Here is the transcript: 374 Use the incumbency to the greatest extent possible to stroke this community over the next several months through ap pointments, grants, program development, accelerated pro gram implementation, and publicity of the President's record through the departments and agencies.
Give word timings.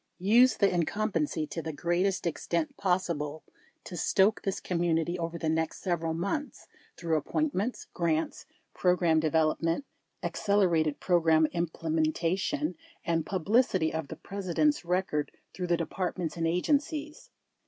374 0.17 0.41
Use 0.41 0.57
the 0.71 0.75
incumbency 0.75 1.45
to 1.45 1.61
the 1.61 1.71
greatest 1.71 2.25
extent 2.25 2.75
possible 2.75 3.43
to 3.83 3.95
stroke 3.95 4.41
this 4.41 4.59
community 4.59 5.19
over 5.19 5.37
the 5.37 5.47
next 5.47 5.79
several 5.83 6.15
months 6.15 6.65
through 6.97 7.15
ap 7.15 7.25
pointments, 7.25 7.85
grants, 7.93 8.47
program 8.73 9.19
development, 9.19 9.85
accelerated 10.23 10.99
pro 10.99 11.19
gram 11.19 11.45
implementation, 11.51 12.73
and 13.05 13.27
publicity 13.27 13.93
of 13.93 14.07
the 14.07 14.15
President's 14.15 14.83
record 14.83 15.31
through 15.53 15.67
the 15.67 15.77
departments 15.77 16.35
and 16.35 16.47
agencies. 16.47 17.29